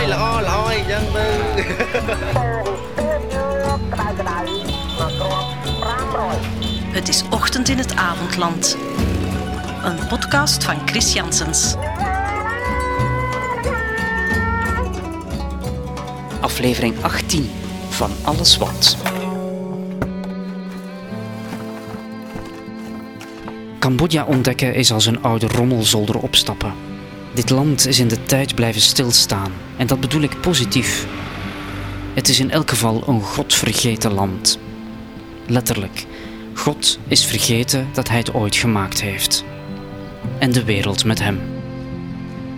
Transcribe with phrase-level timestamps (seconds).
[0.00, 1.26] យល្អល្អអញ្ចឹងទៅ
[6.96, 8.76] Het is ochtend in het avondland.
[9.84, 11.74] Een podcast van Chris Janssens.
[16.40, 17.50] Aflevering 18
[17.88, 18.96] van Alles Wat.
[23.78, 26.89] Cambodja ontdekken is als een oude rommelzolder opstappen.
[27.33, 31.07] Dit land is in de tijd blijven stilstaan en dat bedoel ik positief.
[32.13, 34.59] Het is in elk geval een godvergeten land.
[35.47, 36.05] Letterlijk,
[36.53, 39.43] God is vergeten dat hij het ooit gemaakt heeft.
[40.39, 41.39] En de wereld met hem.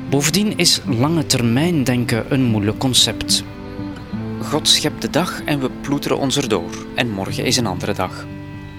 [0.10, 3.44] Bovendien is lange termijn denken een moeilijk concept.
[4.42, 6.72] God schept de dag en we ploeteren ons erdoor.
[6.96, 8.26] En morgen is een andere dag.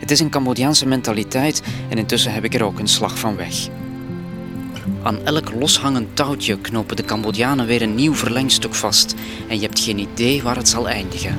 [0.00, 3.68] Het is een Cambodjaanse mentaliteit en intussen heb ik er ook een slag van weg.
[5.02, 9.14] Aan elk loshangend touwtje knopen de Cambodjanen weer een nieuw verlengstuk vast
[9.48, 11.38] en je hebt geen idee waar het zal eindigen.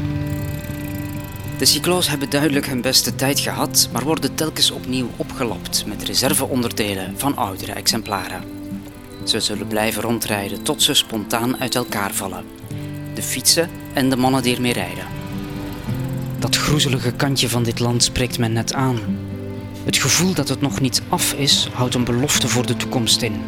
[1.58, 7.14] De cyclo's hebben duidelijk hun beste tijd gehad, maar worden telkens opnieuw opgelapt met reserveonderdelen
[7.18, 8.44] van oudere exemplaren.
[9.24, 12.46] Ze zullen blijven rondrijden tot ze spontaan uit elkaar vallen.
[13.14, 15.06] De fietsen en de mannen die ermee rijden.
[16.40, 19.00] Dat groezelige kantje van dit land spreekt men net aan.
[19.86, 23.42] Het gevoel dat het nog niet af is, houdt een belofte voor de toekomst in.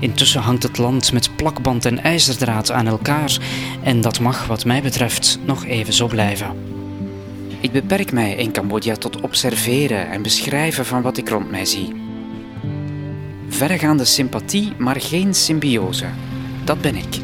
[0.00, 3.38] Intussen hangt het land met plakband en ijzerdraad aan elkaar
[3.82, 6.56] en dat mag wat mij betreft nog even zo blijven.
[7.60, 11.92] Ik beperk mij in Cambodja tot observeren en beschrijven van wat ik rond mij zie.
[13.48, 16.06] Verregaande sympathie, maar geen symbiose.
[16.64, 17.18] Dat ben ik.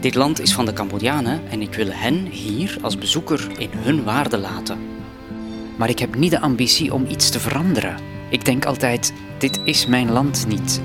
[0.00, 4.04] Dit land is van de Cambodjanen en ik wil hen hier als bezoeker in hun
[4.04, 4.78] waarde laten.
[5.76, 7.96] Maar ik heb niet de ambitie om iets te veranderen.
[8.30, 10.80] Ik denk altijd: dit is mijn land niet.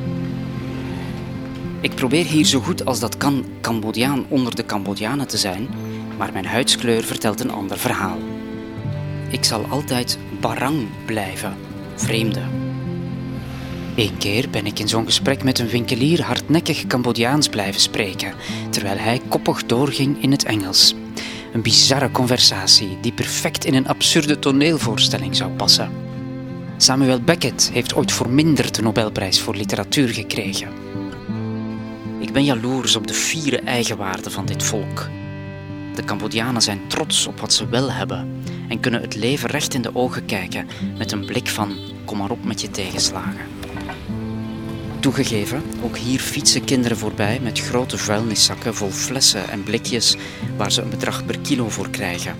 [1.81, 5.67] Ik probeer hier zo goed als dat kan Cambodjaan onder de Cambodjanen te zijn,
[6.17, 8.17] maar mijn huidskleur vertelt een ander verhaal.
[9.29, 11.55] Ik zal altijd barang blijven,
[11.95, 12.41] vreemde.
[13.95, 18.33] Eén keer ben ik in zo'n gesprek met een winkelier hardnekkig Cambodjaans blijven spreken,
[18.69, 20.95] terwijl hij koppig doorging in het Engels.
[21.53, 25.91] Een bizarre conversatie die perfect in een absurde toneelvoorstelling zou passen.
[26.77, 30.67] Samuel Beckett heeft ooit voor minder de Nobelprijs voor literatuur gekregen.
[32.19, 35.09] Ik ben jaloers op de fiere eigenwaarde van dit volk.
[35.95, 39.81] De Cambodjanen zijn trots op wat ze wel hebben en kunnen het leven recht in
[39.81, 40.67] de ogen kijken
[40.97, 43.58] met een blik van kom maar op met je tegenslagen.
[44.99, 50.15] Toegegeven, ook hier fietsen kinderen voorbij met grote vuilniszakken vol flessen en blikjes
[50.57, 52.35] waar ze een bedrag per kilo voor krijgen.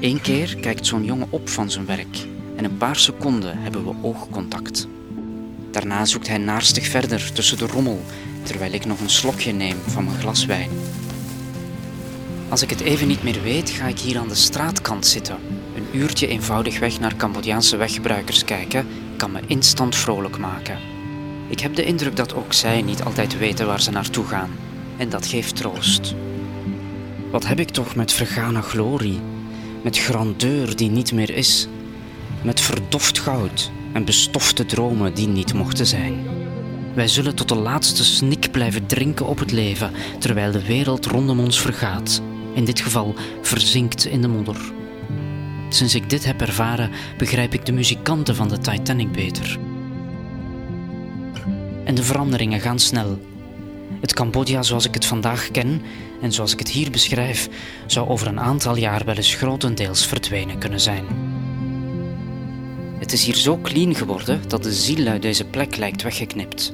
[0.00, 2.26] Eén keer kijkt zo'n jongen op van zijn werk
[2.56, 4.88] en een paar seconden hebben we oogcontact.
[5.70, 8.04] Daarna zoekt hij naarstig verder tussen de rommel
[8.42, 10.70] terwijl ik nog een slokje neem van mijn glas wijn.
[12.48, 15.38] Als ik het even niet meer weet, ga ik hier aan de straatkant zitten.
[15.76, 18.86] Een uurtje eenvoudigweg naar Cambodjaanse weggebruikers kijken
[19.16, 20.93] kan me instant vrolijk maken.
[21.54, 24.50] Ik heb de indruk dat ook zij niet altijd weten waar ze naartoe gaan.
[24.96, 26.14] En dat geeft troost.
[27.30, 29.20] Wat heb ik toch met vergane glorie,
[29.82, 31.68] met grandeur die niet meer is,
[32.42, 36.26] met verdoft goud en bestofte dromen die niet mochten zijn.
[36.94, 41.40] Wij zullen tot de laatste snik blijven drinken op het leven, terwijl de wereld rondom
[41.40, 42.22] ons vergaat.
[42.54, 44.72] In dit geval verzinkt in de modder.
[45.68, 49.58] Sinds ik dit heb ervaren, begrijp ik de muzikanten van de Titanic beter.
[51.84, 53.18] En de veranderingen gaan snel.
[54.00, 55.82] Het Cambodja zoals ik het vandaag ken
[56.20, 57.48] en zoals ik het hier beschrijf,
[57.86, 61.04] zou over een aantal jaar wel eens grotendeels verdwenen kunnen zijn.
[62.98, 66.72] Het is hier zo clean geworden dat de ziel uit deze plek lijkt weggeknipt.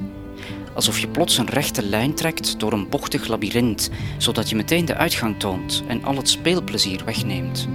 [0.73, 4.95] Alsof je plots een rechte lijn trekt door een bochtig labyrint, zodat je meteen de
[4.95, 7.67] uitgang toont en al het speelplezier wegneemt.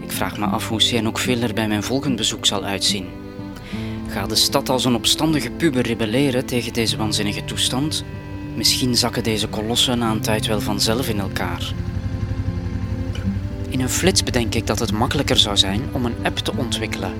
[0.00, 3.06] Ik vraag me af hoe Sihanouk veel er bij mijn volgend bezoek zal uitzien.
[4.10, 8.04] Gaat de stad als een opstandige puber rebelleren tegen deze waanzinnige toestand?
[8.54, 11.72] Misschien zakken deze kolossen na een tijd wel vanzelf in elkaar.
[13.68, 17.12] In een flits bedenk ik dat het makkelijker zou zijn om een app te ontwikkelen.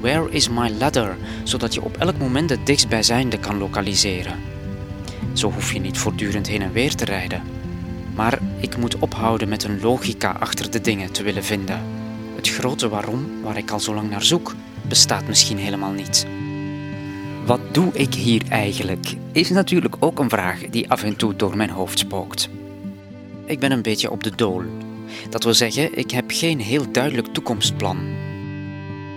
[0.00, 1.16] Where is my ladder?
[1.44, 4.38] Zodat je op elk moment het dichtstbijzijnde kan lokaliseren.
[5.32, 7.42] Zo hoef je niet voortdurend heen en weer te rijden.
[8.14, 11.82] Maar ik moet ophouden met een logica achter de dingen te willen vinden.
[12.36, 14.54] Het grote waarom, waar ik al zo lang naar zoek,
[14.88, 16.26] bestaat misschien helemaal niet.
[17.46, 19.14] Wat doe ik hier eigenlijk?
[19.32, 22.48] Is natuurlijk ook een vraag die af en toe door mijn hoofd spookt.
[23.44, 24.62] Ik ben een beetje op de dool.
[25.30, 27.98] Dat wil zeggen, ik heb geen heel duidelijk toekomstplan.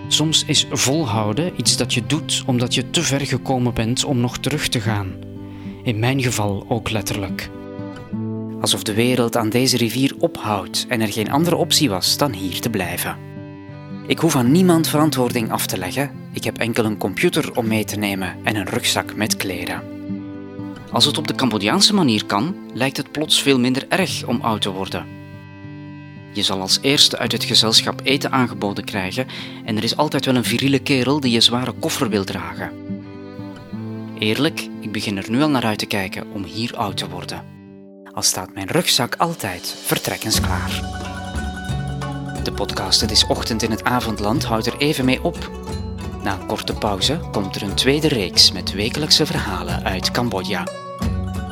[0.08, 4.38] Soms is volhouden iets dat je doet omdat je te ver gekomen bent om nog
[4.38, 5.12] terug te gaan.
[5.82, 7.50] In mijn geval ook letterlijk.
[8.60, 12.60] Alsof de wereld aan deze rivier ophoudt en er geen andere optie was dan hier
[12.60, 13.16] te blijven.
[14.06, 16.19] Ik hoef aan niemand verantwoording af te leggen.
[16.32, 19.82] Ik heb enkel een computer om mee te nemen en een rugzak met kleren.
[20.92, 24.62] Als het op de Cambodjaanse manier kan, lijkt het plots veel minder erg om oud
[24.62, 25.06] te worden.
[26.32, 29.26] Je zal als eerste uit het gezelschap eten aangeboden krijgen
[29.64, 32.72] en er is altijd wel een viriele kerel die je zware koffer wil dragen.
[34.18, 37.44] Eerlijk, ik begin er nu al naar uit te kijken om hier oud te worden.
[38.12, 40.98] Al staat mijn rugzak altijd vertrekkensklaar.
[42.42, 45.50] De podcast Het is ochtend in het avondland houdt er even mee op.
[46.22, 50.66] Na een korte pauze komt er een tweede reeks met wekelijkse verhalen uit Cambodja.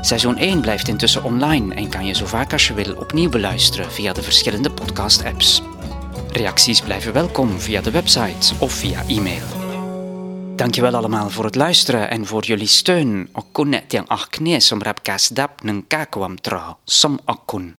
[0.00, 3.92] Seizoen 1 blijft intussen online en kan je zo vaak als je wil opnieuw beluisteren
[3.92, 5.62] via de verschillende podcast-apps.
[6.30, 9.42] Reacties blijven welkom via de website of via e-mail.
[10.56, 13.28] Dankjewel allemaal voor het luisteren en voor jullie steun.
[13.32, 17.74] Okun net yang akne som kasdap neng kakwam tro som okun.